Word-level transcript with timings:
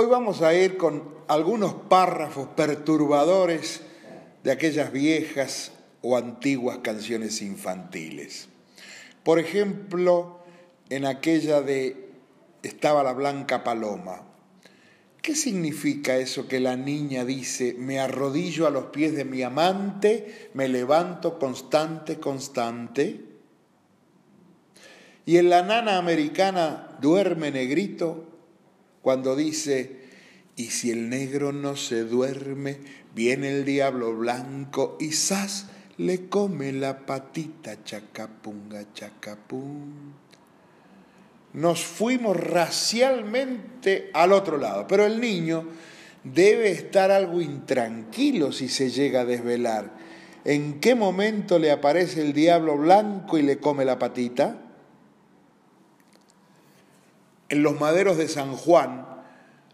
Hoy 0.00 0.06
vamos 0.06 0.42
a 0.42 0.54
ir 0.54 0.76
con 0.76 1.02
algunos 1.26 1.74
párrafos 1.74 2.46
perturbadores 2.54 3.80
de 4.44 4.52
aquellas 4.52 4.92
viejas 4.92 5.72
o 6.02 6.16
antiguas 6.16 6.78
canciones 6.84 7.42
infantiles. 7.42 8.48
Por 9.24 9.40
ejemplo, 9.40 10.38
en 10.88 11.04
aquella 11.04 11.62
de 11.62 12.10
Estaba 12.62 13.02
la 13.02 13.12
blanca 13.12 13.64
paloma. 13.64 14.22
¿Qué 15.20 15.34
significa 15.34 16.16
eso 16.16 16.46
que 16.46 16.60
la 16.60 16.76
niña 16.76 17.24
dice, 17.24 17.74
me 17.76 17.98
arrodillo 17.98 18.68
a 18.68 18.70
los 18.70 18.84
pies 18.90 19.16
de 19.16 19.24
mi 19.24 19.42
amante, 19.42 20.50
me 20.54 20.68
levanto 20.68 21.40
constante, 21.40 22.20
constante? 22.20 23.20
Y 25.26 25.38
en 25.38 25.50
la 25.50 25.62
nana 25.62 25.98
americana 25.98 26.96
duerme 27.00 27.50
negrito 27.50 28.37
cuando 29.08 29.34
dice, 29.36 29.90
y 30.54 30.64
si 30.64 30.90
el 30.90 31.08
negro 31.08 31.50
no 31.50 31.76
se 31.76 32.04
duerme, 32.04 32.76
viene 33.14 33.48
el 33.48 33.64
diablo 33.64 34.14
blanco 34.14 34.98
y 35.00 35.12
¡zas! 35.12 35.68
le 35.96 36.28
come 36.28 36.72
la 36.72 37.06
patita 37.06 37.82
chacapunga 37.82 38.92
chacapum. 38.92 40.12
Nos 41.54 41.86
fuimos 41.86 42.36
racialmente 42.36 44.10
al 44.12 44.32
otro 44.32 44.58
lado, 44.58 44.86
pero 44.86 45.06
el 45.06 45.22
niño 45.22 45.64
debe 46.22 46.70
estar 46.70 47.10
algo 47.10 47.40
intranquilo 47.40 48.52
si 48.52 48.68
se 48.68 48.90
llega 48.90 49.22
a 49.22 49.24
desvelar. 49.24 49.90
¿En 50.44 50.80
qué 50.80 50.94
momento 50.94 51.58
le 51.58 51.70
aparece 51.70 52.20
el 52.20 52.34
diablo 52.34 52.76
blanco 52.76 53.38
y 53.38 53.42
le 53.42 53.56
come 53.56 53.86
la 53.86 53.98
patita? 53.98 54.67
En 57.48 57.62
los 57.62 57.80
maderos 57.80 58.18
de 58.18 58.28
San 58.28 58.54
Juan 58.54 59.06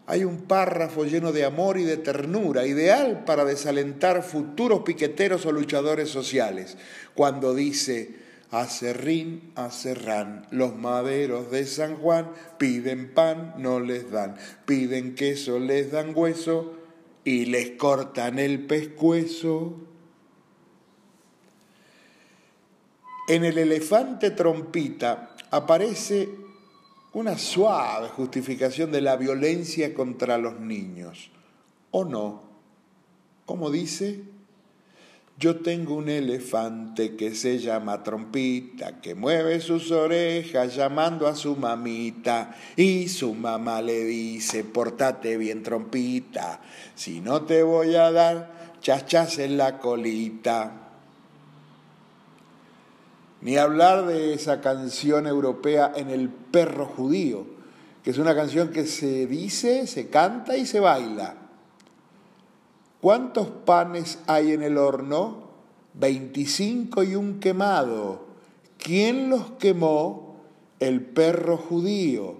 hay 0.07 0.23
un 0.23 0.43
párrafo 0.43 1.03
lleno 1.03 1.31
de 1.31 1.45
amor 1.45 1.79
y 1.79 1.83
de 1.83 1.97
ternura, 1.97 2.67
ideal 2.67 3.23
para 3.25 3.43
desalentar 3.43 4.21
futuros 4.23 4.81
piqueteros 4.81 5.45
o 5.45 5.51
luchadores 5.51 6.09
sociales, 6.09 6.77
cuando 7.15 7.55
dice, 7.55 8.15
Acerrín, 8.51 9.51
acerrán, 9.55 10.45
los 10.51 10.75
maderos 10.75 11.49
de 11.49 11.65
San 11.65 11.95
Juan 11.95 12.31
piden 12.59 13.13
pan, 13.13 13.55
no 13.57 13.79
les 13.79 14.11
dan, 14.11 14.37
piden 14.65 15.15
queso, 15.15 15.59
les 15.59 15.91
dan 15.91 16.13
hueso 16.15 16.75
y 17.23 17.45
les 17.45 17.71
cortan 17.71 18.37
el 18.37 18.65
pescuezo. 18.67 19.75
En 23.27 23.43
el 23.43 23.57
elefante 23.57 24.29
trompita 24.29 25.35
aparece 25.49 26.44
una 27.15 27.37
suave 27.37 28.09
justificación 28.09 28.91
de 28.91 28.99
la 28.99 29.15
violencia 29.15 29.93
contra 29.93 30.37
los 30.37 30.59
niños. 30.59 31.31
¿O 31.91 32.03
no? 32.03 32.43
Como 33.45 33.71
dice, 33.71 34.21
yo 35.39 35.61
tengo 35.61 35.95
un 35.95 36.09
elefante 36.09 37.15
que 37.15 37.33
se 37.33 37.59
llama 37.59 38.03
trompita, 38.03 38.99
que 38.99 39.15
mueve 39.15 39.61
sus 39.61 39.91
orejas 39.91 40.75
llamando 40.75 41.27
a 41.27 41.35
su 41.35 41.55
mamita, 41.55 42.53
y 42.75 43.07
su 43.07 43.33
mamá 43.33 43.81
le 43.81 44.03
dice, 44.03 44.65
portate 44.65 45.37
bien 45.37 45.63
trompita, 45.63 46.59
si 46.95 47.21
no 47.21 47.43
te 47.43 47.63
voy 47.63 47.95
a 47.95 48.11
dar 48.11 48.77
chachas 48.81 49.39
en 49.39 49.55
la 49.55 49.79
colita. 49.79 50.84
Ni 53.41 53.57
hablar 53.57 54.05
de 54.05 54.33
esa 54.33 54.61
canción 54.61 55.27
europea 55.27 55.91
en 55.95 56.09
el 56.09 56.29
perro 56.29 56.85
judío, 56.85 57.45
que 58.03 58.11
es 58.11 58.17
una 58.17 58.35
canción 58.35 58.69
que 58.69 58.85
se 58.85 59.27
dice, 59.27 59.87
se 59.87 60.09
canta 60.09 60.57
y 60.57 60.65
se 60.65 60.79
baila. 60.79 61.35
¿Cuántos 63.01 63.47
panes 63.49 64.19
hay 64.25 64.53
en 64.53 64.63
el 64.63 64.77
horno? 64.77 65.49
Veinticinco 65.93 67.03
y 67.03 67.15
un 67.15 67.39
quemado. 67.39 68.25
¿Quién 68.77 69.29
los 69.29 69.51
quemó? 69.59 70.37
El 70.79 71.01
perro 71.01 71.57
judío. 71.57 72.35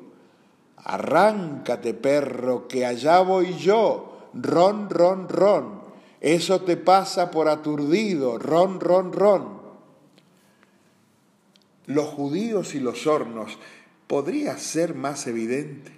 Arráncate, 0.77 1.93
perro, 1.93 2.67
que 2.67 2.85
allá 2.85 3.19
voy 3.21 3.55
yo. 3.55 4.29
Ron, 4.33 4.89
ron, 4.89 5.29
ron. 5.29 5.81
Eso 6.19 6.61
te 6.61 6.77
pasa 6.77 7.31
por 7.31 7.47
aturdido. 7.47 8.37
Ron, 8.37 8.79
ron, 8.79 9.13
ron 9.13 9.64
los 11.87 12.07
judíos 12.07 12.75
y 12.75 12.79
los 12.79 13.07
hornos, 13.07 13.57
podría 14.07 14.57
ser 14.57 14.95
más 14.95 15.27
evidente. 15.27 15.91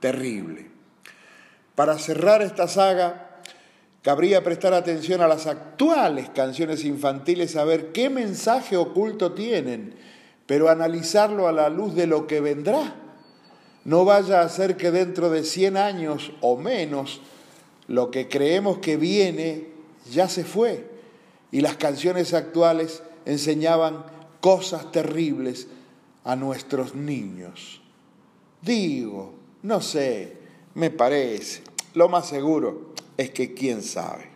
Terrible. 0.00 0.66
Para 1.74 1.98
cerrar 1.98 2.42
esta 2.42 2.68
saga, 2.68 3.40
cabría 4.02 4.44
prestar 4.44 4.74
atención 4.74 5.20
a 5.20 5.28
las 5.28 5.46
actuales 5.46 6.30
canciones 6.30 6.84
infantiles, 6.84 7.56
a 7.56 7.64
ver 7.64 7.92
qué 7.92 8.10
mensaje 8.10 8.76
oculto 8.76 9.32
tienen, 9.32 9.94
pero 10.46 10.68
analizarlo 10.68 11.48
a 11.48 11.52
la 11.52 11.68
luz 11.70 11.94
de 11.94 12.06
lo 12.06 12.26
que 12.26 12.40
vendrá. 12.40 12.96
No 13.84 14.04
vaya 14.04 14.40
a 14.40 14.48
ser 14.48 14.76
que 14.76 14.90
dentro 14.90 15.30
de 15.30 15.44
100 15.44 15.76
años 15.76 16.32
o 16.40 16.56
menos, 16.56 17.20
lo 17.86 18.10
que 18.10 18.28
creemos 18.28 18.78
que 18.78 18.96
viene 18.96 19.68
ya 20.10 20.28
se 20.28 20.44
fue 20.44 20.86
y 21.50 21.60
las 21.60 21.76
canciones 21.76 22.34
actuales 22.34 23.02
enseñaban 23.26 24.04
cosas 24.44 24.92
terribles 24.92 25.68
a 26.22 26.36
nuestros 26.36 26.94
niños. 26.94 27.80
Digo, 28.60 29.32
no 29.62 29.80
sé, 29.80 30.36
me 30.74 30.90
parece, 30.90 31.62
lo 31.94 32.10
más 32.10 32.28
seguro 32.28 32.92
es 33.16 33.30
que 33.30 33.54
quién 33.54 33.82
sabe. 33.82 34.33